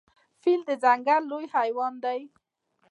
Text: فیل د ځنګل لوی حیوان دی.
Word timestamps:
فیل 0.41 0.61
د 0.69 0.71
ځنګل 0.83 1.21
لوی 1.31 1.45
حیوان 1.53 1.93
دی. 2.03 2.21